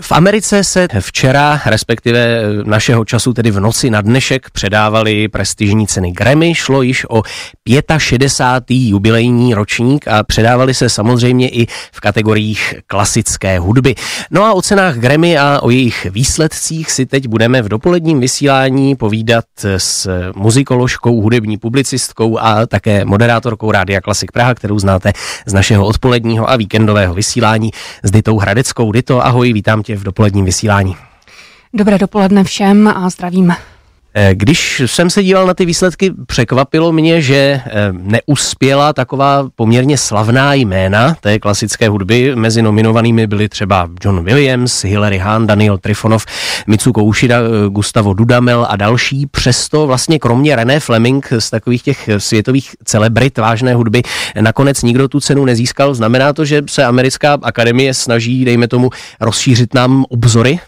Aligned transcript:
V 0.00 0.12
Americe 0.12 0.64
se 0.64 0.88
včera, 1.00 1.60
respektive 1.66 2.40
našeho 2.64 3.04
času, 3.04 3.32
tedy 3.32 3.50
v 3.50 3.60
noci 3.60 3.90
na 3.90 4.00
dnešek, 4.00 4.50
předávali 4.50 5.28
prestižní 5.28 5.86
ceny 5.86 6.12
Grammy. 6.12 6.54
Šlo 6.54 6.82
již 6.82 7.06
o 7.10 7.22
65. 7.98 8.76
jubilejní 8.76 9.54
ročník 9.54 10.08
a 10.08 10.22
předávali 10.22 10.74
se 10.74 10.88
samozřejmě 10.88 11.48
i 11.48 11.66
v 11.92 12.00
kategoriích 12.00 12.74
klasické 12.86 13.58
hudby. 13.58 13.94
No 14.30 14.44
a 14.44 14.52
o 14.52 14.62
cenách 14.62 14.96
Grammy 14.96 15.38
a 15.38 15.60
o 15.62 15.70
jejich 15.70 16.06
výsledcích 16.10 16.90
si 16.90 17.06
teď 17.06 17.28
budeme 17.28 17.62
v 17.62 17.68
dopoledním 17.68 18.20
vysílání 18.20 18.96
povídat 18.96 19.44
s 19.76 20.08
muzikoložkou, 20.34 21.20
hudební 21.20 21.58
publicistkou 21.58 22.38
a 22.38 22.66
také 22.66 23.04
moderátorkou 23.04 23.70
Rádia 23.70 24.00
Klasik 24.00 24.32
Praha, 24.32 24.54
kterou 24.54 24.78
znáte 24.78 25.12
z 25.46 25.52
našeho 25.52 25.86
odpoledního 25.86 26.50
a 26.50 26.56
víkendového 26.56 27.14
vysílání 27.14 27.70
s 28.02 28.10
Ditou 28.10 28.38
Hradeckou. 28.38 28.92
Dito, 28.92 29.26
ahoj, 29.26 29.52
vítám 29.52 29.82
tě 29.86 29.96
v 29.96 30.02
dopoledním 30.02 30.44
vysílání. 30.44 30.96
Dobré 31.74 31.98
dopoledne 31.98 32.44
všem 32.44 32.88
a 32.88 33.10
zdravím. 33.10 33.54
Eh, 34.18 34.34
když 34.34 34.82
jsem 34.86 35.10
se 35.10 35.22
díval 35.22 35.46
na 35.46 35.54
ty 35.54 35.64
výsledky, 35.64 36.12
překvapilo 36.26 36.92
mě, 36.92 37.20
že 37.20 37.36
eh, 37.36 37.92
neuspěla 37.92 38.92
taková 38.92 39.48
poměrně 39.54 39.98
slavná 39.98 40.54
jména 40.54 41.16
té 41.20 41.38
klasické 41.38 41.88
hudby. 41.88 42.36
Mezi 42.36 42.62
nominovanými 42.62 43.26
byli 43.26 43.48
třeba 43.48 43.88
John 44.04 44.24
Williams, 44.24 44.84
Hilary 44.84 45.18
Hahn, 45.18 45.46
Daniel 45.46 45.78
Trifonov, 45.78 46.26
Mitsuko 46.66 47.04
Ushida, 47.04 47.36
eh, 47.38 47.68
Gustavo 47.68 48.14
Dudamel 48.14 48.66
a 48.70 48.76
další. 48.76 49.26
Přesto 49.26 49.86
vlastně 49.86 50.18
kromě 50.18 50.56
René 50.56 50.80
Fleming 50.80 51.32
z 51.38 51.50
takových 51.50 51.82
těch 51.82 52.08
světových 52.18 52.70
celebrit 52.84 53.38
vážné 53.38 53.74
hudby 53.74 54.02
nakonec 54.40 54.82
nikdo 54.82 55.08
tu 55.08 55.20
cenu 55.20 55.44
nezískal. 55.44 55.94
Znamená 55.94 56.32
to, 56.32 56.44
že 56.44 56.62
se 56.66 56.84
americká 56.84 57.38
akademie 57.42 57.94
snaží, 57.94 58.44
dejme 58.44 58.68
tomu, 58.68 58.90
rozšířit 59.20 59.74
nám 59.74 60.04
obzory? 60.08 60.58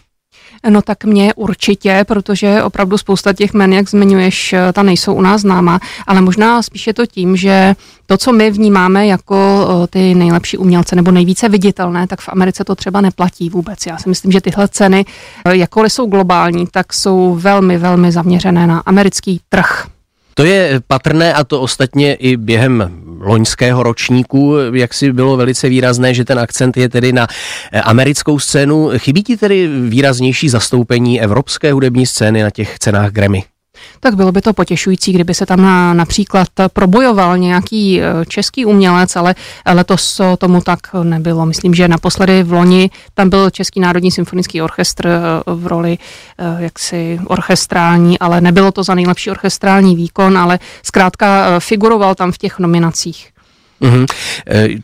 No 0.69 0.81
tak 0.81 1.05
mě 1.05 1.33
určitě, 1.33 2.05
protože 2.07 2.63
opravdu 2.63 2.97
spousta 2.97 3.33
těch 3.33 3.53
men, 3.53 3.73
jak 3.73 3.89
zmiňuješ, 3.89 4.55
ta 4.73 4.83
nejsou 4.83 5.13
u 5.13 5.21
nás 5.21 5.41
známa, 5.41 5.79
ale 6.07 6.21
možná 6.21 6.61
spíše 6.61 6.93
to 6.93 7.05
tím, 7.05 7.35
že 7.35 7.75
to, 8.05 8.17
co 8.17 8.33
my 8.33 8.51
vnímáme 8.51 9.07
jako 9.07 9.67
ty 9.89 10.15
nejlepší 10.15 10.57
umělce 10.57 10.95
nebo 10.95 11.11
nejvíce 11.11 11.49
viditelné, 11.49 12.07
tak 12.07 12.21
v 12.21 12.29
Americe 12.29 12.63
to 12.63 12.75
třeba 12.75 13.01
neplatí 13.01 13.49
vůbec. 13.49 13.85
Já 13.85 13.97
si 13.97 14.09
myslím, 14.09 14.31
že 14.31 14.41
tyhle 14.41 14.67
ceny, 14.67 15.05
jakkoliv 15.51 15.93
jsou 15.93 16.05
globální, 16.05 16.67
tak 16.71 16.93
jsou 16.93 17.35
velmi, 17.35 17.77
velmi 17.77 18.11
zaměřené 18.11 18.67
na 18.67 18.79
americký 18.79 19.41
trh. 19.49 19.87
To 20.33 20.43
je 20.43 20.81
patrné 20.87 21.33
a 21.33 21.43
to 21.43 21.61
ostatně 21.61 22.13
i 22.13 22.37
během 22.37 22.91
loňského 23.19 23.83
ročníku, 23.83 24.55
jak 24.73 24.93
si 24.93 25.11
bylo 25.13 25.37
velice 25.37 25.69
výrazné, 25.69 26.13
že 26.13 26.25
ten 26.25 26.39
akcent 26.39 26.77
je 26.77 26.89
tedy 26.89 27.13
na 27.13 27.27
eh, 27.71 27.81
americkou 27.81 28.39
scénu. 28.39 28.89
Chybí 28.97 29.23
ti 29.23 29.37
tedy 29.37 29.67
výraznější 29.67 30.49
zastoupení 30.49 31.21
evropské 31.21 31.73
hudební 31.73 32.05
scény 32.05 32.43
na 32.43 32.49
těch 32.49 32.79
cenách 32.79 33.11
Grammy? 33.11 33.43
Tak 33.99 34.15
bylo 34.15 34.31
by 34.31 34.41
to 34.41 34.53
potěšující, 34.53 35.13
kdyby 35.13 35.33
se 35.33 35.45
tam 35.45 35.61
na, 35.61 35.93
například 35.93 36.47
probojoval 36.73 37.37
nějaký 37.37 38.01
eh, 38.01 38.25
český 38.27 38.65
umělec, 38.65 39.15
ale 39.15 39.35
letos 39.65 40.21
tomu 40.37 40.61
tak 40.61 40.79
nebylo. 41.03 41.45
Myslím, 41.45 41.73
že 41.73 41.87
naposledy 41.87 42.43
v 42.43 42.53
loni 42.53 42.89
tam 43.13 43.29
byl 43.29 43.49
Český 43.49 43.79
národní 43.79 44.11
symfonický 44.11 44.61
orchestr 44.61 45.07
eh, 45.07 45.19
v 45.45 45.67
roli 45.67 45.97
eh, 46.37 46.63
jaksi 46.63 47.19
orchestrální, 47.27 48.19
ale 48.19 48.41
nebylo 48.41 48.71
to 48.71 48.83
za 48.83 48.95
nejlepší 48.95 49.31
orchestrální 49.31 49.95
výkon, 49.95 50.37
ale 50.37 50.59
zkrátka 50.83 51.59
figuroval 51.59 52.15
tam 52.15 52.31
v 52.31 52.37
těch 52.37 52.59
nominacích. 52.59 53.38
Mm-hmm. 53.81 54.05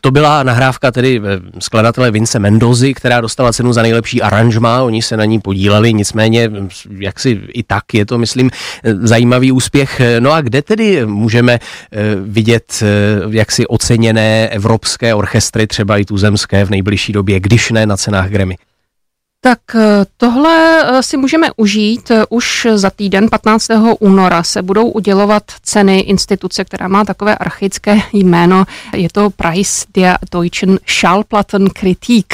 To 0.01 0.11
byla 0.11 0.43
nahrávka 0.43 0.91
tedy 0.91 1.21
eh, 1.23 1.41
skladatele 1.59 2.11
Vince 2.11 2.39
Mendozy, 2.39 2.93
která 2.93 3.21
dostala 3.21 3.53
cenu 3.53 3.73
za 3.73 3.81
nejlepší 3.81 4.21
aranžma, 4.21 4.81
oni 4.81 5.01
se 5.01 5.17
na 5.17 5.25
ní 5.25 5.39
podíleli, 5.39 5.93
nicméně 5.93 6.49
hm, 6.49 6.69
jak 6.97 7.19
si 7.19 7.41
i 7.53 7.63
tak 7.63 7.93
je 7.93 8.05
to, 8.05 8.17
myslím, 8.17 8.49
eh, 8.83 8.95
zajímavý 8.95 9.51
úspěch. 9.51 10.01
No 10.19 10.31
a 10.31 10.41
kde 10.41 10.61
tedy 10.61 11.05
můžeme 11.05 11.59
vidět 12.23 12.84
jaksi 13.29 13.67
oceněné 13.67 14.47
evropské 14.47 15.13
orchestry, 15.13 15.67
třeba 15.67 15.97
i 15.97 16.05
tuzemské 16.05 16.66
v 16.66 16.69
nejbližší 16.69 17.13
době, 17.13 17.39
když 17.39 17.72
ne 17.72 17.85
na 17.85 17.97
cenách 17.97 18.29
Grammy? 18.29 18.57
Tak 19.45 19.59
eh, 19.75 20.06
tohle 20.17 20.83
eh, 20.83 21.03
si 21.03 21.17
můžeme 21.17 21.47
užít. 21.57 22.11
Eh, 22.11 22.23
už 22.29 22.67
za 22.73 22.89
týden 22.89 23.29
15. 23.29 23.67
února 24.00 24.44
se 24.44 24.61
budou 24.61 24.89
udělovat 24.89 25.44
ceny 25.63 26.00
instituce, 26.00 26.66
která 26.66 26.88
má 26.88 27.06
takové 27.06 27.38
archaické 27.38 28.01
jméno. 28.13 28.66
Je 28.95 29.09
to 29.11 29.29
Preis 29.29 29.85
der 29.95 30.17
Deutschen 30.31 30.79
Schallplattenkritik, 30.88 32.34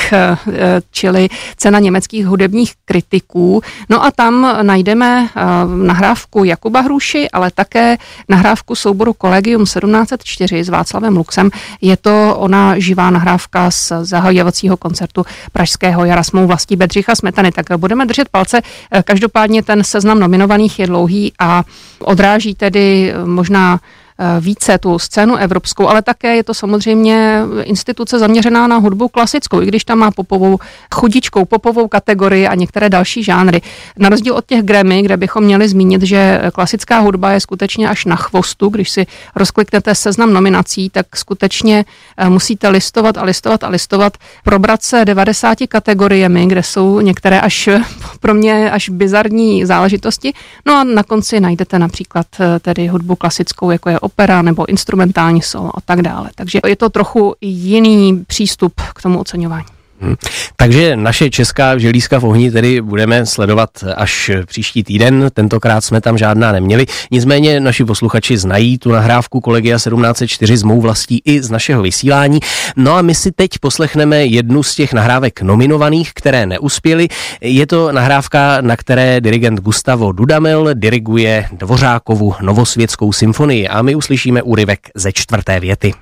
čili 0.91 1.29
cena 1.57 1.79
německých 1.79 2.27
hudebních 2.27 2.73
kritiků. 2.85 3.61
No 3.89 4.05
a 4.05 4.11
tam 4.11 4.57
najdeme 4.61 5.29
nahrávku 5.75 6.44
Jakuba 6.44 6.81
Hruši, 6.81 7.29
ale 7.29 7.51
také 7.51 7.97
nahrávku 8.29 8.75
souboru 8.75 9.16
Collegium 9.21 9.63
1704 9.63 10.63
s 10.63 10.69
Václavem 10.69 11.17
Luxem. 11.17 11.50
Je 11.81 11.97
to 11.97 12.35
ona 12.38 12.79
živá 12.79 13.09
nahrávka 13.09 13.71
z 13.71 13.91
zahajovacího 14.01 14.77
koncertu 14.77 15.25
Pražského 15.51 16.05
jara 16.05 16.23
s 16.23 16.31
mou 16.31 16.47
vlastí 16.47 16.75
Bedři 16.75 17.00
Bedřicha 17.01 17.16
Smetany. 17.16 17.51
Tak 17.51 17.66
budeme 17.78 18.06
držet 18.06 18.29
palce. 18.29 18.62
Každopádně 19.03 19.63
ten 19.63 19.84
seznam 19.84 20.19
nominovaných 20.19 20.79
je 20.79 20.88
dlouhý 20.88 21.34
a 21.39 21.63
odráží 22.00 22.56
tedy 22.56 23.13
možná 23.25 23.79
Eh, 23.79 24.00
více 24.39 24.77
tu 24.77 24.99
scénu 24.99 25.35
evropskou, 25.35 25.87
ale 25.87 26.01
také 26.01 26.35
je 26.35 26.43
to 26.43 26.53
samozřejmě 26.53 27.41
instituce 27.63 28.19
zaměřená 28.19 28.67
na 28.67 28.77
hudbu 28.77 29.07
klasickou, 29.07 29.61
i 29.61 29.65
když 29.65 29.83
tam 29.83 29.97
má 29.97 30.11
popovou 30.11 30.59
chudičkou, 30.95 31.45
popovou 31.45 31.87
kategorii 31.87 32.47
a 32.47 32.55
některé 32.55 32.89
další 32.89 33.23
žánry. 33.23 33.61
Na 33.97 34.09
rozdíl 34.09 34.35
od 34.35 34.45
těch 34.45 34.63
Grammy, 34.63 35.01
kde 35.01 35.17
bychom 35.17 35.43
měli 35.43 35.69
zmínit, 35.69 36.01
že 36.01 36.41
klasická 36.53 36.99
hudba 36.99 37.31
je 37.31 37.39
skutečně 37.39 37.89
až 37.89 38.05
na 38.05 38.15
chvostu, 38.15 38.69
když 38.69 38.89
si 38.89 39.05
rozkliknete 39.35 39.95
seznam 39.95 40.33
nominací, 40.33 40.89
tak 40.89 41.05
skutečně 41.15 41.85
eh, 42.17 42.29
musíte 42.29 42.69
listovat 42.69 43.17
a 43.17 43.23
listovat 43.23 43.63
a 43.63 43.69
listovat, 43.69 44.17
probrat 44.43 44.83
se 44.83 45.05
90 45.05 45.57
kategoriemi, 45.67 46.45
kde 46.45 46.63
jsou 46.63 46.99
některé 46.99 47.41
až 47.41 47.69
pro 48.19 48.33
mě 48.33 48.71
až 48.71 48.89
bizarní 48.89 49.65
záležitosti. 49.65 50.33
No 50.65 50.73
a 50.73 50.83
na 50.83 51.03
konci 51.03 51.39
najdete 51.39 51.79
například 51.79 52.27
eh, 52.39 52.59
tedy 52.59 52.88
hudbu 52.88 53.15
klasickou, 53.15 53.71
jako 53.71 53.89
je 53.89 53.99
opera 54.11 54.41
nebo 54.41 54.69
instrumentální 54.69 55.41
solo 55.41 55.77
a 55.77 55.81
tak 55.81 56.01
dále. 56.01 56.29
Takže 56.35 56.59
je 56.67 56.75
to 56.75 56.89
trochu 56.89 57.35
jiný 57.41 58.25
přístup 58.27 58.73
k 58.95 59.01
tomu 59.01 59.19
oceňování. 59.19 59.66
Hmm. 60.01 60.16
Takže 60.56 60.95
naše 60.95 61.29
česká 61.29 61.78
želízka 61.78 62.19
v 62.19 62.23
ohni 62.23 62.51
tedy 62.51 62.81
budeme 62.81 63.25
sledovat 63.25 63.69
až 63.95 64.31
příští 64.45 64.84
týden. 64.84 65.28
Tentokrát 65.34 65.84
jsme 65.84 66.01
tam 66.01 66.17
žádná 66.17 66.51
neměli. 66.51 66.85
Nicméně 67.12 67.59
naši 67.59 67.85
posluchači 67.85 68.38
znají 68.38 68.78
tu 68.78 68.91
nahrávku 68.91 69.39
Kolegia 69.41 69.78
1704 69.78 70.57
z 70.57 70.63
mou 70.63 70.81
vlastí 70.81 71.22
i 71.25 71.41
z 71.41 71.50
našeho 71.50 71.81
vysílání. 71.81 72.39
No 72.75 72.95
a 72.95 73.01
my 73.01 73.16
si 73.16 73.31
teď 73.31 73.50
poslechneme 73.62 74.25
jednu 74.25 74.63
z 74.63 74.75
těch 74.75 74.94
nahrávek 74.94 75.41
nominovaných, 75.41 76.13
které 76.13 76.45
neuspěly. 76.45 77.07
Je 77.41 77.68
to 77.68 77.91
nahrávka, 77.91 78.62
na 78.62 78.78
které 78.78 79.22
dirigent 79.22 79.59
Gustavo 79.59 80.12
Dudamel 80.12 80.69
diriguje 80.73 81.47
Dvořákovu 81.51 82.33
Novosvětskou 82.41 83.13
symfonii 83.13 83.68
a 83.68 83.81
my 83.81 83.95
uslyšíme 83.95 84.41
úryvek 84.41 84.79
ze 84.95 85.12
čtvrté 85.12 85.59
věty. 85.59 85.94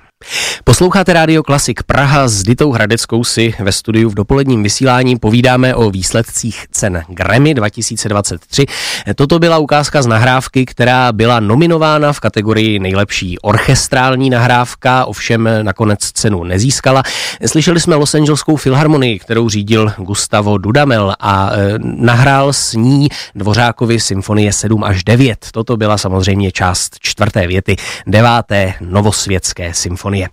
Posloucháte 0.64 1.12
Rádio 1.12 1.42
Klasik 1.42 1.82
Praha 1.82 2.28
s 2.28 2.42
Ditou 2.42 2.72
Hradeckou 2.72 3.24
si 3.24 3.54
ve 3.60 3.72
studiu 3.72 4.10
v 4.10 4.14
dopoledním 4.14 4.62
vysílání 4.62 5.18
povídáme 5.18 5.74
o 5.74 5.90
výsledcích 5.90 6.66
cen 6.70 7.02
Grammy 7.08 7.54
2023. 7.54 8.66
Toto 9.14 9.38
byla 9.38 9.58
ukázka 9.58 10.02
z 10.02 10.06
nahrávky, 10.06 10.66
která 10.66 11.12
byla 11.12 11.40
nominována 11.40 12.12
v 12.12 12.20
kategorii 12.20 12.78
nejlepší 12.78 13.38
orchestrální 13.38 14.30
nahrávka, 14.30 15.04
ovšem 15.04 15.48
nakonec 15.62 16.00
cenu 16.12 16.44
nezískala. 16.44 17.02
Slyšeli 17.46 17.80
jsme 17.80 17.96
Los 17.96 18.14
Angeleskou 18.14 18.56
filharmonii, 18.56 19.18
kterou 19.18 19.48
řídil 19.48 19.92
Gustavo 19.96 20.58
Dudamel 20.58 21.14
a 21.20 21.50
e, 21.52 21.78
nahrál 21.82 22.52
s 22.52 22.72
ní 22.72 23.08
Dvořákovi 23.34 24.00
symfonie 24.00 24.52
7 24.52 24.84
až 24.84 25.04
9. 25.04 25.46
Toto 25.52 25.76
byla 25.76 25.98
samozřejmě 25.98 26.52
část 26.52 26.96
čtvrté 27.00 27.46
věty 27.46 27.76
deváté 28.06 28.74
novosvětské 28.80 29.74
symfonie 29.74 30.09
symfonie. 30.10 30.28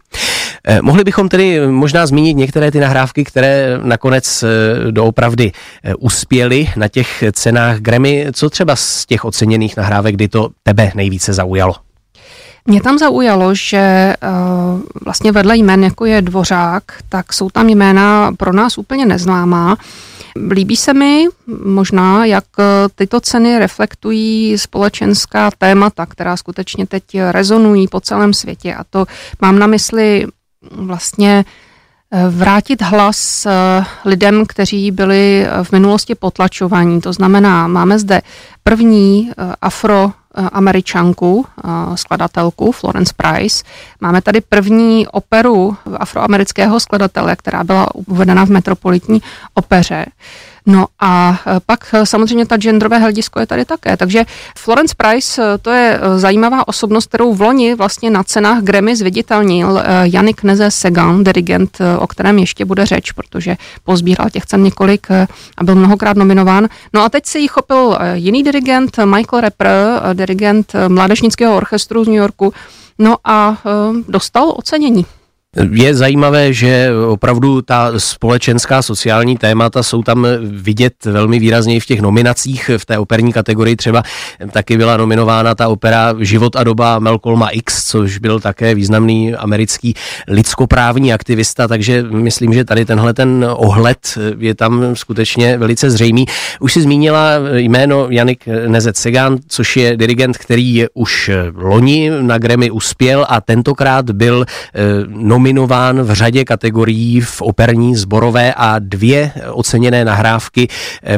Eh, 0.68 0.82
mohli 0.82 1.04
bychom 1.04 1.30
tedy 1.30 1.68
možná 1.68 2.06
zmínit 2.08 2.38
některé 2.38 2.72
ty 2.72 2.80
nahrávky, 2.80 3.24
které 3.24 3.80
nakonec 3.84 4.44
eh, 4.44 4.92
doopravdy 4.92 5.52
eh, 5.84 5.96
uspěly 5.96 6.70
na 6.76 6.88
těch 6.88 7.24
cenách 7.32 7.80
Grammy. 7.80 8.28
Co 8.34 8.50
třeba 8.50 8.76
z 8.76 9.06
těch 9.06 9.26
oceněných 9.26 9.78
nahrávek, 9.78 10.16
kdy 10.16 10.28
to 10.28 10.50
tebe 10.64 10.92
nejvíce 10.96 11.34
zaujalo? 11.34 11.76
Mě 12.70 12.82
tam 12.82 12.98
zaujalo, 12.98 13.56
že 13.56 14.14
vlastně 15.06 15.32
vedle 15.32 15.58
jmén, 15.58 15.84
jako 15.84 16.06
je 16.06 16.22
Dvořák, 16.22 16.84
tak 17.10 17.34
jsou 17.34 17.50
tam 17.50 17.70
jména 17.70 18.32
pro 18.38 18.54
nás 18.54 18.78
úplně 18.78 19.06
neznámá. 19.06 19.78
Líbí 20.50 20.78
se 20.78 20.94
mi 20.94 21.26
možná, 21.64 22.26
jak 22.26 22.44
tyto 22.96 23.22
ceny 23.22 23.60
reflektují 23.60 24.58
společenská 24.58 25.52
témata, 25.58 26.06
která 26.06 26.38
skutečně 26.38 26.88
teď 26.88 27.04
rezonují 27.32 27.88
po 27.88 28.02
celém 28.02 28.34
světě. 28.34 28.76
A 28.76 28.84
to 28.84 29.06
mám 29.42 29.60
na 29.60 29.68
mysli 29.68 30.28
vlastně 30.72 31.46
vrátit 32.30 32.82
hlas 32.82 33.48
lidem, 34.06 34.46
kteří 34.48 34.92
byli 34.92 35.48
v 35.64 35.72
minulosti 35.72 36.16
potlačovaní. 36.16 37.02
To 37.02 37.14
znamená, 37.14 37.68
máme 37.68 38.00
zde 38.00 38.22
první 38.64 39.32
afro 39.62 40.12
američanku, 40.52 41.46
skladatelku 41.96 42.72
Florence 42.72 43.14
Price. 43.18 43.64
Máme 44.02 44.22
tady 44.22 44.42
první 44.42 45.08
operu 45.08 45.78
afroamerického 45.98 46.80
skladatele, 46.80 47.36
která 47.36 47.64
byla 47.64 47.96
uvedena 47.96 48.46
v 48.46 48.50
Metropolitní 48.50 49.22
opeře. 49.54 50.06
No 50.70 50.86
a 51.00 51.40
e, 51.48 51.60
pak 51.66 51.94
e, 51.94 52.06
samozřejmě 52.06 52.46
ta 52.46 52.58
genderové 52.58 52.98
hledisko 52.98 53.40
je 53.40 53.46
tady 53.46 53.66
také. 53.66 53.98
Takže 53.98 54.26
Florence 54.58 54.96
Price, 54.98 55.42
e, 55.44 55.58
to 55.58 55.70
je 55.72 56.00
zajímavá 56.16 56.68
osobnost, 56.68 57.08
kterou 57.08 57.34
v 57.34 57.42
loni 57.42 57.76
vlastně 57.76 58.10
na 58.10 58.24
cenách 58.24 58.64
Grammy 58.64 58.96
zviditelnil 58.96 59.82
Janik 60.04 60.44
Neze 60.44 60.72
Segan, 60.72 61.24
dirigent, 61.24 61.78
o 62.00 62.08
kterém 62.08 62.38
ještě 62.40 62.66
bude 62.66 62.86
řeč, 62.86 63.12
protože 63.12 63.58
pozbíral 63.84 64.30
těch 64.30 64.46
cen 64.46 64.64
několik 64.64 65.08
a 65.58 65.64
byl 65.64 65.76
mnohokrát 65.76 66.18
nominován. 66.18 66.68
No 66.94 67.04
a 67.04 67.10
teď 67.10 67.26
se 67.26 67.40
jí 67.40 67.48
chopil 67.48 67.98
jiný 68.14 68.44
dirigent, 68.44 68.98
Michael 69.06 69.42
Rapper, 69.42 69.78
dirigent 70.14 70.74
Mládežnického 70.88 71.56
orchestru 71.56 72.04
z 72.04 72.08
New 72.08 72.18
Yorku, 72.18 72.54
no 73.00 73.16
a 73.24 73.58
dostal 74.08 74.54
ocenění. 74.58 75.06
Je 75.72 75.96
zajímavé, 75.96 76.54
že 76.54 76.90
opravdu 77.08 77.62
ta 77.62 77.92
společenská 77.98 78.82
sociální 78.82 79.38
témata 79.38 79.84
jsou 79.84 80.04
tam 80.04 80.28
vidět 80.42 80.94
velmi 81.06 81.40
výrazně 81.40 81.80
v 81.80 81.86
těch 81.86 82.02
nominacích 82.02 82.72
v 82.78 82.86
té 82.86 82.98
operní 82.98 83.34
kategorii. 83.34 83.76
Třeba 83.76 84.04
taky 84.52 84.78
byla 84.78 84.98
nominována 84.98 85.56
ta 85.56 85.68
opera 85.68 86.14
Život 86.20 86.56
a 86.56 86.64
doba 86.64 87.00
Malcolma 87.00 87.50
X, 87.50 87.86
což 87.86 88.18
byl 88.18 88.40
také 88.40 88.76
významný 88.76 89.36
americký 89.36 89.94
lidskoprávní 90.28 91.14
aktivista, 91.14 91.68
takže 91.68 92.04
myslím, 92.04 92.54
že 92.54 92.66
tady 92.66 92.86
tenhle 92.86 93.14
ten 93.14 93.46
ohled 93.50 94.18
je 94.38 94.56
tam 94.56 94.96
skutečně 94.96 95.58
velice 95.58 95.90
zřejmý. 95.90 96.26
Už 96.60 96.74
si 96.74 96.82
zmínila 96.82 97.30
jméno 97.54 98.08
Janik 98.10 98.44
Nezet 98.68 98.98
Segan, 98.98 99.38
což 99.48 99.78
je 99.78 99.98
dirigent, 99.98 100.38
který 100.38 100.86
už 100.94 101.32
loni 101.56 102.12
na 102.22 102.38
Grammy 102.38 102.72
uspěl 102.72 103.26
a 103.30 103.42
tentokrát 103.42 104.12
byl 104.12 104.46
nominován 105.08 105.37
nominován 105.38 106.02
v 106.02 106.14
řadě 106.14 106.46
kategorií 106.46 107.22
v 107.22 107.42
operní, 107.42 107.96
zborové 107.96 108.54
a 108.54 108.80
dvě 108.80 109.32
oceněné 109.52 110.06
nahrávky 110.06 110.68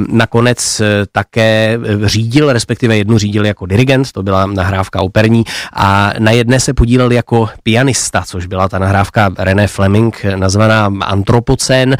nakonec 0.08 0.80
eh, 0.80 1.06
také 1.12 1.80
eh, 1.80 2.10
řídil, 2.10 2.54
respektive 2.54 2.98
jednu 2.98 3.18
řídil 3.18 3.46
jako 3.46 3.66
dirigent, 3.66 4.12
to 4.12 4.24
byla 4.24 4.46
nahrávka 4.46 5.02
operní 5.02 5.44
a 5.74 6.14
na 6.20 6.32
jedné 6.32 6.60
se 6.60 6.74
podílel 6.74 7.12
jako 7.12 7.50
pianista, 7.64 8.24
což 8.26 8.46
byla 8.46 8.70
ta 8.70 8.80
nahrávka 8.80 9.32
René 9.38 9.68
Fleming 9.68 10.26
nazvaná 10.36 10.92
Antropocén. 11.02 11.96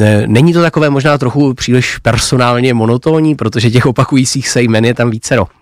Eh, 0.00 0.26
není 0.26 0.52
to 0.52 0.62
takové 0.62 0.90
možná 0.90 1.18
trochu 1.18 1.54
příliš 1.54 1.98
personálně 1.98 2.74
monotónní, 2.74 3.34
protože 3.34 3.70
těch 3.70 3.86
opakujících 3.86 4.48
se 4.48 4.62
jmen 4.62 4.84
je 4.84 4.94
tam 4.94 5.10
vícero 5.10 5.59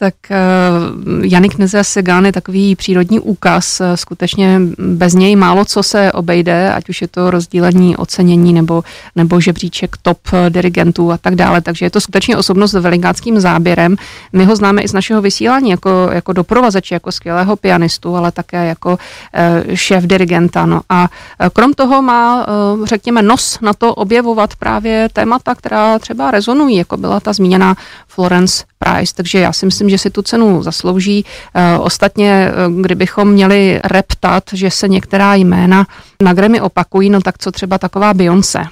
tak 0.00 0.14
uh, 0.30 1.24
Janik 1.24 1.58
Neze 1.58 1.84
Segan 1.84 2.26
je 2.26 2.32
takový 2.32 2.76
přírodní 2.76 3.20
úkaz. 3.20 3.80
Uh, 3.80 3.86
skutečně 3.94 4.60
bez 4.78 5.14
něj 5.14 5.36
málo 5.36 5.64
co 5.64 5.82
se 5.82 6.12
obejde, 6.12 6.72
ať 6.72 6.88
už 6.88 7.02
je 7.02 7.08
to 7.08 7.30
rozdílení 7.30 7.96
ocenění 7.96 8.52
nebo, 8.52 8.84
nebo 9.16 9.40
žebříček 9.40 9.96
top 10.02 10.18
uh, 10.32 10.50
dirigentů 10.50 11.12
a 11.12 11.18
tak 11.18 11.34
dále. 11.34 11.60
Takže 11.60 11.86
je 11.86 11.90
to 11.90 12.00
skutečně 12.00 12.36
osobnost 12.36 12.70
s 12.70 12.80
velikánským 12.80 13.40
záběrem. 13.40 13.96
My 14.32 14.44
ho 14.44 14.56
známe 14.56 14.82
i 14.82 14.88
z 14.88 14.92
našeho 14.92 15.22
vysílání 15.22 15.70
jako, 15.70 16.10
jako 16.12 16.32
doprovazeče, 16.32 16.94
jako 16.94 17.12
skvělého 17.12 17.56
pianistu, 17.56 18.16
ale 18.16 18.32
také 18.32 18.66
jako 18.66 18.98
šéf 19.74 20.04
dirigenta. 20.04 20.66
No 20.66 20.80
a 20.88 21.08
krom 21.52 21.74
toho 21.74 22.02
má, 22.02 22.46
řekněme, 22.84 23.22
nos 23.22 23.58
na 23.60 23.72
to 23.72 23.94
objevovat 23.94 24.56
právě 24.56 25.08
témata, 25.12 25.54
která 25.54 25.98
třeba 25.98 26.30
rezonují, 26.30 26.76
jako 26.76 26.96
byla 26.96 27.20
ta 27.20 27.32
zmíněná 27.32 27.74
Florence 28.08 28.64
Price, 28.78 29.14
takže 29.14 29.38
já 29.38 29.52
si 29.52 29.66
myslím, 29.66 29.90
že 29.90 29.98
si 29.98 30.10
tu 30.10 30.22
cenu 30.22 30.62
zaslouží. 30.62 31.24
Eh, 31.54 31.78
ostatně, 31.78 32.48
eh, 32.48 32.52
kdybychom 32.80 33.28
měli 33.28 33.80
reptat, 33.84 34.44
že 34.52 34.70
se 34.70 34.88
některá 34.88 35.34
jména 35.34 35.86
na 36.22 36.32
Grammy 36.32 36.60
opakují, 36.60 37.10
no 37.10 37.20
tak 37.20 37.38
co 37.38 37.52
třeba 37.52 37.78
taková 37.78 38.14
Beyoncé. 38.14 38.64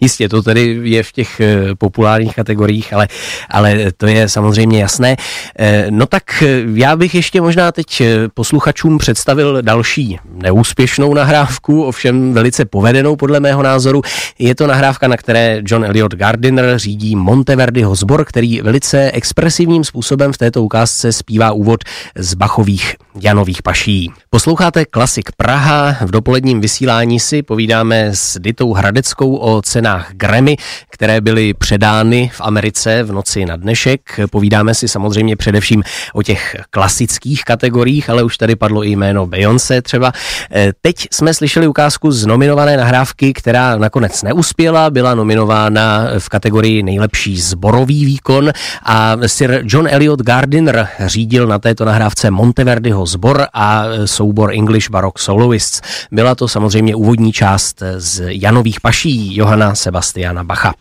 Jistě, 0.00 0.28
to 0.28 0.42
tedy 0.42 0.78
je 0.82 1.02
v 1.02 1.12
těch 1.12 1.40
eh, 1.40 1.74
populárních 1.78 2.34
kategoriích, 2.34 2.92
ale, 2.92 3.08
ale 3.50 3.92
to 3.96 4.06
je 4.06 4.28
samozřejmě 4.28 4.80
jasné. 4.80 5.16
Eh, 5.58 5.86
no 5.90 6.06
tak 6.06 6.42
eh, 6.42 6.62
já 6.74 6.96
bych 6.96 7.14
ještě 7.14 7.40
možná 7.40 7.72
teď 7.72 8.02
posluchačům 8.34 8.98
představil 8.98 9.62
další 9.62 10.18
neúspěšnou 10.34 11.14
nahrávku, 11.14 11.82
ovšem 11.82 12.32
velice 12.32 12.64
povedenou 12.64 13.16
podle 13.16 13.40
mého 13.40 13.62
názoru. 13.62 14.02
Je 14.38 14.54
to 14.54 14.66
nahrávka, 14.66 15.08
na 15.08 15.16
které 15.16 15.62
John 15.64 15.84
Elliot 15.84 16.14
Gardiner 16.14 16.78
řídí 16.78 17.16
Monteverdiho 17.16 17.94
sbor, 17.94 18.24
který 18.24 18.60
velice 18.60 19.10
expresivním 19.10 19.84
způsobem 19.84 20.32
v 20.32 20.38
této 20.38 20.62
ukázce 20.62 21.12
zpívá 21.12 21.52
úvod 21.52 21.84
z 22.14 22.34
Bachových 22.34 22.96
Janových 23.20 23.62
paší. 23.62 24.12
Posloucháte 24.30 24.84
Klasik 24.84 25.30
Praha, 25.36 25.96
v 26.00 26.10
dopoledním 26.10 26.60
vysílání 26.60 27.20
si 27.20 27.42
povídáme 27.42 28.06
s 28.14 28.40
Ditou 28.40 28.72
Hradeckou 28.72 29.35
o 29.36 29.62
cenách 29.62 30.12
Grammy, 30.12 30.56
které 30.90 31.20
byly 31.20 31.54
předány 31.54 32.30
v 32.34 32.40
Americe 32.40 33.02
v 33.02 33.12
noci 33.12 33.44
na 33.44 33.56
dnešek. 33.56 34.20
Povídáme 34.30 34.74
si 34.74 34.88
samozřejmě 34.88 35.36
především 35.36 35.82
o 36.14 36.22
těch 36.22 36.56
klasických 36.70 37.44
kategoriích, 37.44 38.10
ale 38.10 38.22
už 38.22 38.38
tady 38.38 38.56
padlo 38.56 38.84
i 38.84 38.90
jméno 38.90 39.26
Beyoncé 39.26 39.82
třeba. 39.82 40.12
E, 40.54 40.72
teď 40.80 41.08
jsme 41.10 41.34
slyšeli 41.34 41.66
ukázku 41.66 42.12
z 42.12 42.26
nominované 42.26 42.76
nahrávky, 42.76 43.32
která 43.32 43.76
nakonec 43.76 44.22
neuspěla, 44.22 44.90
byla 44.90 45.14
nominována 45.14 46.08
v 46.18 46.28
kategorii 46.28 46.82
nejlepší 46.82 47.40
zborový 47.40 48.04
výkon 48.04 48.50
a 48.82 49.16
Sir 49.26 49.62
John 49.64 49.88
Elliot 49.90 50.22
Gardiner 50.22 50.88
řídil 51.06 51.46
na 51.46 51.58
této 51.58 51.84
nahrávce 51.84 52.30
Monteverdiho 52.30 53.06
zbor 53.06 53.46
a 53.54 53.84
soubor 54.04 54.52
English 54.52 54.90
Baroque 54.90 55.22
Soloists. 55.22 55.80
Byla 56.12 56.34
to 56.34 56.48
samozřejmě 56.48 56.94
úvodní 56.94 57.32
část 57.32 57.82
z 57.96 58.22
Janových 58.26 58.80
paší, 58.80 59.25
Johana 59.34 59.74
Sebastiana 59.74 60.44
Bacha. 60.44 60.74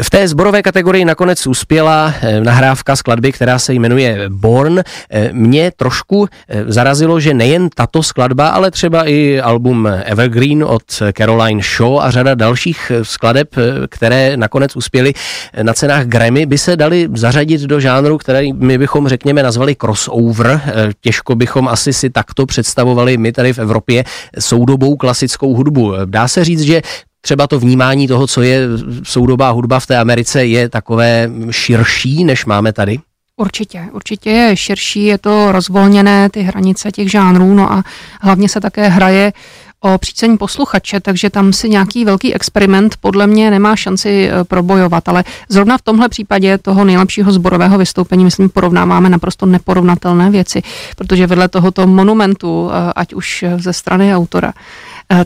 V 0.00 0.10
té 0.10 0.28
zborové 0.28 0.62
kategorii 0.62 1.04
nakonec 1.04 1.46
uspěla 1.46 2.14
eh, 2.20 2.40
nahrávka 2.40 2.96
skladby, 2.96 3.32
která 3.32 3.58
se 3.58 3.74
jmenuje 3.74 4.24
Born. 4.28 4.78
Eh, 4.78 5.28
mě 5.32 5.70
trošku 5.76 6.28
eh, 6.48 6.64
zarazilo, 6.66 7.20
že 7.20 7.34
nejen 7.34 7.68
tato 7.74 8.02
skladba, 8.02 8.48
ale 8.48 8.70
třeba 8.70 9.08
i 9.08 9.40
album 9.40 9.88
Evergreen 10.04 10.64
od 10.64 10.82
Caroline 11.18 11.62
Shaw 11.62 11.98
a 12.00 12.10
řada 12.10 12.34
dalších 12.34 12.92
skladeb, 13.02 13.48
které 13.90 14.36
nakonec 14.36 14.76
uspěly 14.76 15.12
na 15.62 15.72
cenách 15.72 16.06
Grammy, 16.06 16.46
by 16.46 16.58
se 16.58 16.76
dali 16.76 17.08
zařadit 17.14 17.60
do 17.60 17.80
žánru, 17.80 18.18
který 18.18 18.52
my 18.52 18.78
bychom, 18.78 19.08
řekněme, 19.08 19.42
nazvali 19.42 19.76
crossover. 19.80 20.60
Těžko 21.00 21.34
bychom 21.34 21.68
asi 21.68 21.92
si 21.92 22.10
takto 22.10 22.46
představovali 22.46 23.16
my 23.16 23.32
tady 23.32 23.52
v 23.52 23.58
Evropě 23.58 24.04
soudobou 24.38 24.96
klasickou 24.96 25.54
hudbu. 25.54 25.92
Dá 26.04 26.28
se 26.28 26.44
říct, 26.44 26.60
že 26.60 26.82
třeba 27.24 27.46
to 27.46 27.60
vnímání 27.60 28.08
toho, 28.08 28.26
co 28.26 28.42
je 28.42 28.60
soudobá 29.02 29.50
hudba 29.50 29.80
v 29.80 29.86
té 29.86 29.98
Americe, 29.98 30.46
je 30.46 30.68
takové 30.68 31.30
širší, 31.50 32.24
než 32.24 32.44
máme 32.44 32.72
tady? 32.72 32.98
Určitě, 33.36 33.88
určitě 33.92 34.30
je 34.30 34.56
širší, 34.56 35.04
je 35.04 35.18
to 35.18 35.52
rozvolněné, 35.52 36.30
ty 36.30 36.42
hranice 36.42 36.90
těch 36.90 37.10
žánrů, 37.10 37.54
no 37.54 37.72
a 37.72 37.82
hlavně 38.20 38.48
se 38.48 38.60
také 38.60 38.88
hraje 38.88 39.32
o 39.82 39.98
přícení 39.98 40.38
posluchače, 40.38 41.00
takže 41.00 41.30
tam 41.30 41.52
si 41.52 41.68
nějaký 41.68 42.04
velký 42.04 42.34
experiment 42.34 42.96
podle 43.00 43.26
mě 43.26 43.50
nemá 43.50 43.76
šanci 43.76 44.28
e, 44.28 44.44
probojovat, 44.44 45.08
ale 45.08 45.24
zrovna 45.48 45.78
v 45.78 45.82
tomhle 45.82 46.08
případě 46.08 46.58
toho 46.58 46.84
nejlepšího 46.84 47.32
zborového 47.32 47.78
vystoupení, 47.78 48.24
myslím, 48.24 48.48
porovnáváme 48.48 49.10
naprosto 49.10 49.46
neporovnatelné 49.46 50.30
věci, 50.30 50.62
protože 50.96 51.26
vedle 51.26 51.48
tohoto 51.48 51.86
monumentu, 51.86 52.70
e, 52.70 52.92
ať 52.96 53.14
už 53.14 53.44
ze 53.56 53.72
strany 53.72 54.14
autora, 54.16 54.52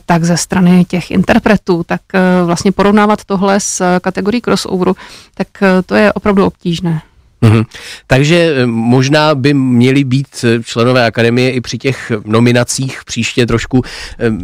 tak 0.07 0.25
ze 0.25 0.37
strany 0.37 0.85
těch 0.85 1.11
interpretů, 1.11 1.83
tak 1.87 2.01
eh, 2.15 2.21
vlastně 2.45 2.73
porovnávat 2.73 3.25
tohle 3.25 3.61
s 3.61 3.99
kategorií 4.01 4.41
crossoveru, 4.41 4.97
tak 5.35 5.49
eh, 5.63 5.83
to 5.83 5.95
je 5.95 6.13
opravdu 6.13 6.47
obtížné. 6.47 7.03
Mm-hmm. 7.47 7.65
Takže 8.07 8.63
možná 8.67 9.35
by 9.35 9.55
měli 9.55 10.05
být 10.05 10.45
členové 10.65 11.07
akademie 11.07 11.51
i 11.51 11.61
při 11.61 11.79
těch 11.79 12.13
nominacích 12.25 13.01
příště 13.05 13.47
trošku 13.47 13.83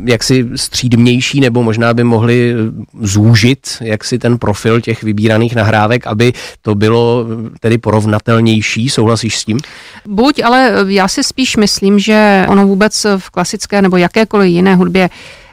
jaksi 0.05 0.47
střídmější, 0.57 1.41
nebo 1.41 1.63
možná 1.63 1.95
by 1.95 2.05
mohli 2.05 2.55
zúžit 3.01 3.77
jaksi 3.81 4.19
ten 4.19 4.39
profil 4.39 4.81
těch 4.81 5.03
vybíraných 5.03 5.55
nahrávek, 5.55 6.07
aby 6.07 6.33
to 6.63 6.75
bylo 6.75 7.27
tedy 7.61 7.79
porovnatelnější. 7.79 8.89
Souhlasíš 8.89 9.39
s 9.39 9.45
tím? 9.45 9.59
Buď, 10.07 10.43
ale 10.45 10.75
já 10.87 11.09
si 11.09 11.25
spíš 11.25 11.57
myslím, 11.57 11.99
že 11.99 12.47
ono 12.49 12.67
vůbec 12.67 13.07
v 13.19 13.31
klasické 13.31 13.83
nebo 13.83 13.97
jakékoliv 13.97 14.49
jiné 14.49 14.75
hudbě 14.75 15.11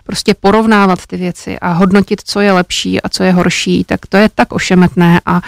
prostě 0.09 0.33
porovnávat 0.33 0.99
ty 1.07 1.17
věci 1.17 1.59
a 1.59 1.71
hodnotit, 1.71 2.21
co 2.25 2.39
je 2.39 2.51
lepší 2.51 3.01
a 3.01 3.09
co 3.09 3.23
je 3.23 3.31
horší, 3.31 3.83
tak 3.83 3.99
to 4.09 4.17
je 4.17 4.29
tak 4.35 4.53
ošemetné 4.53 5.21
a 5.25 5.41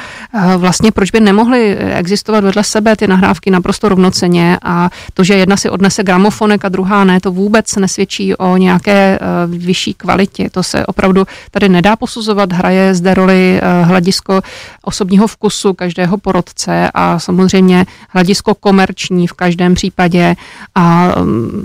vlastně 0.57 0.91
proč 0.91 1.11
by 1.11 1.19
nemohly 1.19 1.77
existovat 1.77 2.43
vedle 2.43 2.63
sebe 2.63 2.95
ty 2.95 3.07
nahrávky 3.07 3.51
naprosto 3.51 3.89
rovnoceně 3.89 4.57
a 4.61 4.89
to, 5.13 5.23
že 5.23 5.33
jedna 5.33 5.57
si 5.57 5.69
odnese 5.69 6.03
gramofonek 6.03 6.65
a 6.65 6.69
druhá 6.69 7.03
ne, 7.03 7.19
to 7.19 7.31
vůbec 7.31 7.75
nesvědčí 7.75 8.35
o 8.35 8.57
nějaké 8.57 9.19
vyšší 9.47 9.93
kvalitě. 9.93 10.49
To 10.49 10.63
se 10.63 10.85
opravdu 10.85 11.25
tady 11.51 11.69
nedá 11.69 11.95
posuzovat, 11.95 12.53
hraje 12.53 12.95
zde 12.95 13.13
roli 13.13 13.61
hledisko 13.83 14.41
osobního 14.81 15.27
vkusu 15.27 15.73
každého 15.73 16.17
porodce 16.17 16.91
a 16.93 17.19
samozřejmě 17.19 17.85
hledisko 18.09 18.55
komerční 18.55 19.27
v 19.27 19.33
každém 19.33 19.73
případě 19.73 20.35
a, 20.75 21.15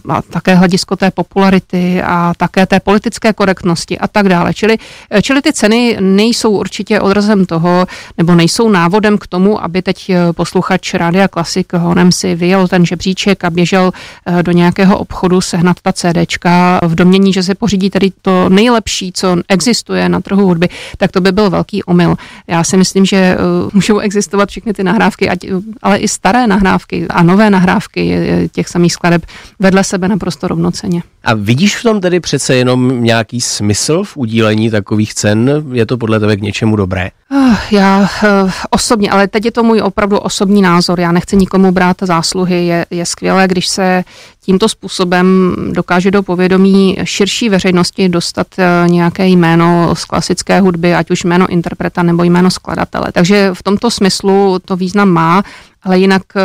a 0.09 0.23
také 0.23 0.55
hledisko 0.55 0.97
té 0.97 1.11
popularity 1.11 2.03
a 2.03 2.33
také 2.37 2.67
té 2.67 2.81
politické 2.87 3.33
korektnosti 3.33 3.99
a 3.99 4.07
tak 4.07 4.29
dále. 4.29 4.55
Čili, 4.55 4.79
čili 5.23 5.43
ty 5.43 5.53
ceny 5.53 5.97
nejsou 6.01 6.51
určitě 6.51 7.01
odrazem 7.01 7.47
toho, 7.47 7.87
nebo 8.19 8.35
nejsou 8.35 8.69
návodem 8.71 9.19
k 9.19 9.27
tomu, 9.27 9.59
aby 9.59 9.83
teď 9.83 10.11
posluchač 10.33 10.95
Rádia 10.95 11.29
Klasik 11.29 11.73
honem 11.73 12.13
si 12.13 12.35
vyjel 12.35 12.69
ten 12.69 12.87
žebříček 12.87 13.45
a 13.45 13.51
běžel 13.51 13.91
eh, 13.91 14.43
do 14.43 14.53
nějakého 14.53 14.99
obchodu 14.99 15.41
sehnat 15.41 15.77
ta 15.83 15.93
CDčka 15.93 16.79
v 16.83 16.95
domění, 16.95 17.33
že 17.33 17.43
se 17.43 17.55
pořídí 17.55 17.91
tady 17.91 18.13
to 18.23 18.49
nejlepší, 18.49 19.13
co 19.13 19.37
existuje 19.49 20.09
na 20.09 20.21
trhu 20.21 20.47
hudby, 20.47 20.69
tak 20.97 21.13
to 21.13 21.21
by 21.21 21.33
byl 21.33 21.51
velký 21.51 21.83
omyl. 21.83 22.15
Já 22.47 22.65
si 22.65 22.77
myslím, 22.77 23.05
že 23.05 23.37
můžou 23.73 23.99
existovat 23.99 24.49
všechny 24.49 24.73
ty 24.73 24.85
nahrávky, 24.85 25.31
ale 25.83 25.99
i 25.99 26.09
staré 26.09 26.47
nahrávky 26.47 27.07
a 27.11 27.23
nové 27.23 27.51
nahrávky 27.51 28.19
těch 28.53 28.69
samých 28.69 28.93
skladeb 28.93 29.27
vedle 29.59 29.85
sebe 29.85 30.09
naprosto 30.09 30.49
rovnoceně. 30.49 31.03
A 31.25 31.35
vidíš 31.35 31.77
v 31.77 31.83
tom 31.83 32.01
tedy 32.01 32.21
přece 32.21 32.55
jenom 32.55 32.76
nějaký 32.77 33.41
smysl 33.41 34.05
v 34.05 34.17
udílení 34.17 34.71
takových 34.71 35.15
cen? 35.15 35.65
Je 35.73 35.87
to 35.87 35.97
podle 35.97 36.21
tebe 36.21 36.37
k 36.37 36.43
něčemu 36.43 36.77
dobré? 36.77 37.11
Ah, 37.31 37.57
já 37.71 38.01
uh, 38.01 38.51
osobně, 38.71 39.11
ale 39.11 39.29
teď 39.29 39.45
je 39.45 39.53
to 39.53 39.63
můj 39.63 39.81
opravdu 39.81 40.19
osobní 40.19 40.63
názor. 40.63 41.01
Já 41.01 41.13
nechci 41.13 41.37
nikomu 41.37 41.73
brát 41.73 41.97
zásluhy. 42.03 42.67
Je, 42.67 42.87
je 42.91 43.07
skvělé, 43.07 43.49
když 43.49 43.69
se 43.69 44.05
tímto 44.47 44.69
způsobem 44.69 45.57
dokáže 45.73 46.11
do 46.11 46.23
povědomí 46.23 46.97
širší 47.05 47.49
veřejnosti 47.49 48.09
dostat 48.09 48.47
uh, 48.59 48.91
nějaké 48.91 49.27
jméno 49.27 49.95
z 49.95 50.05
klasické 50.05 50.61
hudby, 50.61 50.95
ať 50.95 51.11
už 51.11 51.25
jméno 51.25 51.47
interpreta 51.47 52.03
nebo 52.03 52.23
jméno 52.23 52.51
skladatele. 52.51 53.07
Takže 53.13 53.51
v 53.55 53.63
tomto 53.63 53.91
smyslu 53.91 54.59
to 54.65 54.77
význam 54.77 55.09
má 55.09 55.43
ale 55.87 55.99
jinak 55.99 56.23
eh, 56.37 56.43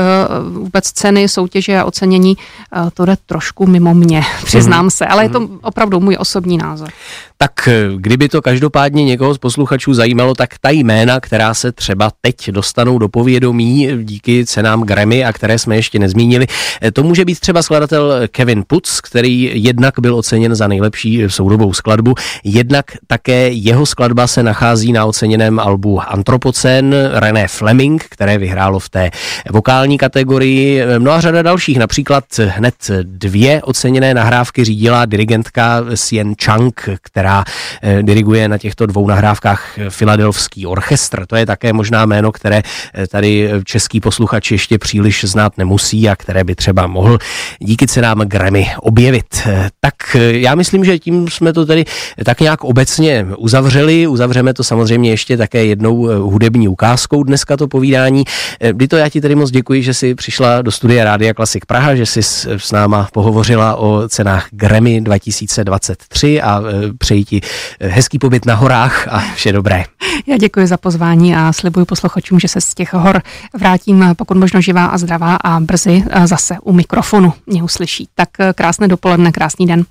vůbec 0.50 0.92
ceny, 0.92 1.28
soutěže 1.28 1.80
a 1.80 1.86
ocenění, 1.86 2.38
eh, 2.38 2.92
to 2.94 3.06
jde 3.06 3.16
trošku 3.26 3.68
mimo 3.68 3.94
mě, 3.94 4.22
přiznám 4.46 4.90
se, 4.90 5.06
ale 5.06 5.26
je 5.26 5.30
to 5.30 5.40
mhm. 5.40 5.60
opravdu 5.62 6.00
můj 6.00 6.18
osobní 6.20 6.58
názor. 6.58 6.90
Tak 7.38 7.68
eh, 7.68 7.90
kdyby 7.96 8.30
to 8.30 8.42
každopádně 8.42 9.06
někoho 9.06 9.34
z 9.34 9.38
posluchačů 9.38 9.94
zajímalo, 9.94 10.36
tak 10.36 10.50
ta 10.62 10.70
jména, 10.70 11.20
která 11.20 11.54
se 11.54 11.72
třeba 11.72 12.12
teď 12.22 12.52
dostanou 12.52 12.98
do 12.98 13.10
povědomí 13.10 13.90
díky 14.04 14.46
cenám 14.46 14.84
Grammy 14.84 15.26
a 15.26 15.34
které 15.34 15.60
jsme 15.60 15.76
ještě 15.76 16.00
nezmínili, 16.00 16.48
to 16.94 17.04
může 17.04 17.26
být 17.26 17.40
třeba 17.40 17.62
skladatel 17.62 17.91
Kevin 18.28 18.64
Putz, 18.68 19.02
který 19.02 19.52
jednak 19.54 19.94
byl 20.00 20.16
oceněn 20.16 20.56
za 20.56 20.68
nejlepší 20.68 21.24
soudobou 21.28 21.74
skladbu, 21.74 22.16
jednak 22.44 22.86
také 23.08 23.50
jeho 23.50 23.86
skladba 23.86 24.28
se 24.28 24.44
nachází 24.44 24.94
na 24.94 25.06
oceněném 25.06 25.60
albu 25.60 26.02
Antropocen 26.02 26.96
René 27.14 27.48
Fleming, 27.48 28.06
které 28.10 28.38
vyhrálo 28.38 28.80
v 28.80 28.90
té 28.90 29.12
vokální 29.50 29.98
kategorii. 29.98 30.84
Mnoha 31.00 31.22
řada 31.22 31.42
dalších, 31.42 31.80
například 31.80 32.24
hned 32.40 32.76
dvě 33.02 33.62
oceněné 33.62 34.14
nahrávky 34.14 34.64
řídila 34.64 35.06
dirigentka 35.06 35.84
Sien 35.96 36.34
Chang, 36.44 36.90
která 37.02 37.44
eh, 37.82 38.04
diriguje 38.04 38.48
na 38.48 38.58
těchto 38.58 38.86
dvou 38.86 39.08
nahrávkách 39.08 39.80
Filadelfský 39.90 40.66
orchestr. 40.68 41.26
To 41.26 41.36
je 41.36 41.46
také 41.46 41.74
možná 41.74 42.06
jméno, 42.06 42.32
které 42.32 42.62
eh, 42.94 43.08
tady 43.08 43.52
český 43.64 44.00
posluchač 44.00 44.52
ještě 44.52 44.78
příliš 44.78 45.24
znát 45.24 45.58
nemusí 45.58 46.10
a 46.10 46.16
které 46.16 46.44
by 46.44 46.56
třeba 46.56 46.88
mohl 46.88 47.18
díky 47.60 47.81
cenám 47.88 48.20
Grammy 48.20 48.68
objevit. 48.80 49.26
Eh, 49.46 49.70
tak 49.80 49.96
já 50.32 50.56
myslím, 50.56 50.86
že 50.86 51.00
tím 51.00 51.28
jsme 51.28 51.54
to 51.54 51.66
tedy 51.66 51.86
tak 52.26 52.40
nějak 52.40 52.64
obecně 52.64 53.28
uzavřeli. 53.38 54.08
Uzavřeme 54.08 54.54
to 54.54 54.64
samozřejmě 54.64 55.10
ještě 55.10 55.38
také 55.38 55.66
jednou 55.66 56.08
hudební 56.30 56.68
ukázkou 56.68 57.24
dneska 57.24 57.58
to 57.58 57.68
povídání. 57.68 58.24
Kdy 58.72 58.88
to 58.88 58.98
já 58.98 59.10
ti 59.10 59.22
tedy 59.22 59.36
moc 59.36 59.52
děkuji, 59.52 59.84
že 59.84 59.94
jsi 59.94 60.16
přišla 60.16 60.62
do 60.62 60.72
studia 60.72 61.04
Rádia 61.04 61.34
Klasik 61.34 61.66
Praha, 61.66 61.96
že 61.96 62.06
jsi 62.06 62.24
s 62.58 62.72
náma 62.72 63.08
pohovořila 63.14 63.76
o 63.76 64.10
cenách 64.10 64.48
Grammy 64.52 65.02
2023 65.02 66.42
a 66.42 66.62
přeji 66.98 67.26
ti 67.26 67.42
hezký 67.82 68.20
pobyt 68.20 68.46
na 68.46 68.56
horách 68.56 69.08
a 69.08 69.24
vše 69.36 69.52
dobré. 69.52 69.84
Já 70.28 70.38
děkuji 70.38 70.68
za 70.68 70.78
pozvání 70.78 71.36
a 71.36 71.54
slibuji 71.54 71.86
posluchačům, 71.86 72.40
že 72.40 72.48
se 72.48 72.62
z 72.62 72.74
těch 72.74 72.94
hor 72.94 73.22
vrátím 73.54 74.06
pokud 74.18 74.38
možno 74.38 74.62
živá 74.62 74.86
a 74.86 74.98
zdravá 74.98 75.36
a 75.36 75.60
brzy 75.60 76.04
zase 76.26 76.56
u 76.64 76.74
mikrofonu 76.74 77.34
mě 77.48 77.64
uslyší. 77.72 78.08
Tak 78.16 78.30
krásné 78.56 78.88
dopoledne, 78.88 79.32
krásný 79.32 79.66
den. 79.66 79.86